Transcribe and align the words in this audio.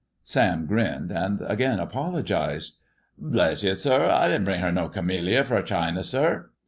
Sam 0.23 0.65
grinned, 0.65 1.11
and 1.11 1.41
again 1.45 1.79
apologized." 1.79 2.77
Bless 3.19 3.63
y', 3.63 3.73
sir, 3.73 4.09
I 4.09 4.29
didn't 4.29 4.45
bring 4.45 4.61
no 4.73 4.89
camelliar 4.89 5.45
fro' 5.45 5.61
Chiner, 5.61 6.03
Sir. 6.03 6.49